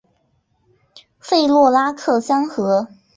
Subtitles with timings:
[1.19, 2.87] 弗洛拉克三河。